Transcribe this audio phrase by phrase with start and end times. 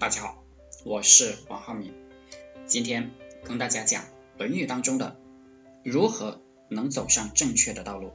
[0.00, 0.42] 大家好，
[0.82, 1.92] 我是王浩明，
[2.66, 3.10] 今天
[3.44, 4.02] 跟大家讲
[4.38, 5.20] 《论语》当中的
[5.84, 8.10] 如何能走上正确的道路。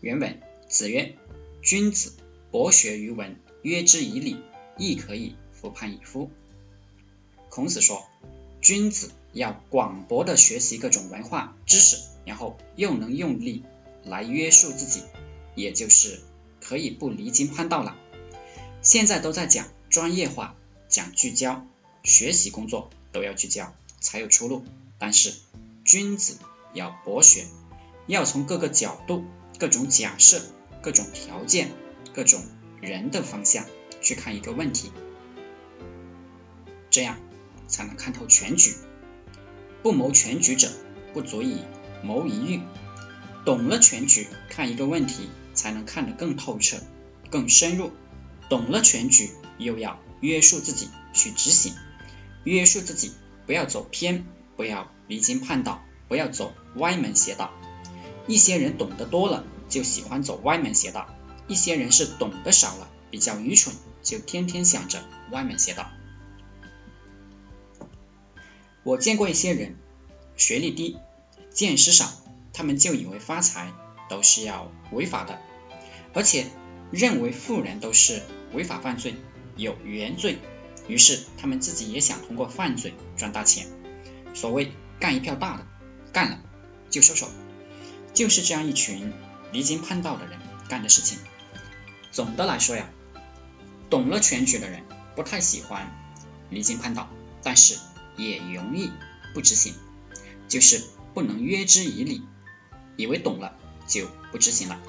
[0.00, 0.40] 原文：
[0.70, 1.16] 子曰
[1.62, 2.14] ：“君子
[2.50, 4.42] 博学于文，约之以礼，
[4.78, 6.30] 亦可以复判以夫。”
[7.50, 8.02] 孔子说，
[8.62, 13.64] 君子要广博的学习各种文化知识，然后又能用力
[14.02, 15.02] 来约束自己，
[15.54, 16.20] 也就是
[16.58, 17.98] 可以不离经叛道了。
[18.80, 20.56] 现在都在讲专业化。
[20.90, 21.64] 讲聚焦，
[22.02, 24.64] 学习工作都要聚焦，才有出路。
[24.98, 25.32] 但是
[25.84, 26.36] 君子
[26.74, 27.46] 要博学，
[28.08, 29.24] 要从各个角度、
[29.58, 30.42] 各种假设、
[30.82, 31.70] 各种条件、
[32.12, 32.44] 各种
[32.82, 33.64] 人的方向
[34.02, 34.90] 去看一个问题，
[36.90, 37.18] 这样
[37.68, 38.74] 才能看透全局。
[39.82, 40.72] 不谋全局者，
[41.14, 41.60] 不足以
[42.02, 42.60] 谋一域。
[43.46, 46.78] 懂了全局，看一个问题才能看得更透彻、
[47.30, 47.92] 更深入。
[48.50, 49.98] 懂了全局，又要。
[50.20, 51.74] 约束自己去执行，
[52.44, 53.12] 约束自己
[53.46, 57.50] 不要走偏，不要离经叛道，不要走歪门邪道。
[58.26, 61.06] 一些人懂得多了，就喜欢走歪门邪道；
[61.48, 65.90] 一些人是懂得少了，比较愚蠢，就天天想着歪门邪道。
[68.82, 69.76] 我见过一些人，
[70.36, 70.98] 学历低，
[71.50, 72.10] 见识少，
[72.52, 73.72] 他们就以为发财
[74.08, 75.40] 都是要违法的，
[76.14, 76.46] 而且
[76.90, 79.14] 认为富人都是违法犯罪。
[79.60, 80.38] 有原罪，
[80.88, 83.66] 于是他们自己也想通过犯罪赚大钱。
[84.32, 85.66] 所谓干一票大的，
[86.12, 86.38] 干了
[86.88, 87.28] 就收手，
[88.14, 89.12] 就是这样一群
[89.52, 90.38] 离经叛道的人
[90.68, 91.18] 干的事情。
[92.10, 92.88] 总的来说呀，
[93.90, 94.82] 懂了全局的人
[95.14, 95.92] 不太喜欢
[96.48, 97.10] 离经叛道，
[97.42, 97.76] 但是
[98.16, 98.90] 也容易
[99.34, 99.74] 不执行，
[100.48, 100.82] 就是
[101.12, 102.22] 不能约之以礼，
[102.96, 104.80] 以为懂了就不执行了。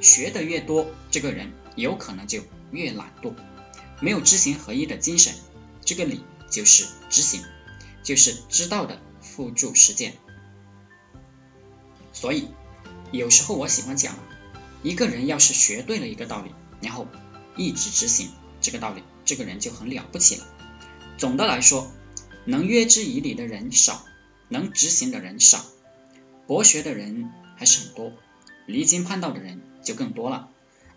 [0.00, 3.34] 学的越多，这个人有可能就越懒惰。
[4.02, 5.32] 没有知行合一的精神，
[5.84, 7.42] 这个理就是执行，
[8.02, 10.14] 就是知道的付诸实践。
[12.12, 12.48] 所以
[13.12, 14.18] 有时候我喜欢讲，
[14.82, 17.06] 一个人要是学对了一个道理，然后
[17.56, 18.30] 一直执行
[18.60, 20.46] 这个道理，这个人就很了不起了。
[21.16, 21.88] 总的来说，
[22.44, 24.04] 能约之以理的人少，
[24.48, 25.64] 能执行的人少，
[26.48, 28.12] 博学的人还是很多，
[28.66, 30.48] 离经叛道的人就更多了。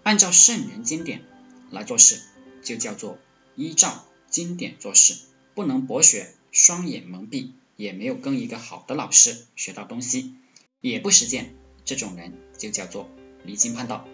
[0.02, 1.24] 按照圣人经典
[1.70, 2.20] 来做事。
[2.66, 3.18] 就叫做
[3.56, 5.16] 依照经典做事，
[5.54, 10.36] 不能博学，双眼蒙蔽，也没有跟一个好的老师学到东西，
[10.82, 11.56] 也不实践，
[11.86, 13.10] 这种人就叫做
[13.46, 14.06] 离经叛道。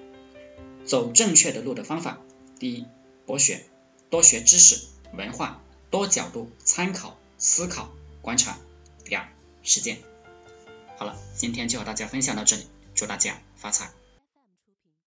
[0.85, 2.19] 走正确的路的方法，
[2.59, 2.85] 第一，
[3.25, 3.65] 博学，
[4.09, 7.91] 多学知识、文化，多角度参考、思考、
[8.21, 8.55] 观察；
[9.05, 9.27] 第二，
[9.63, 9.99] 实践。
[10.97, 13.91] 好了，今天就和大家分享到这里，祝大家发财。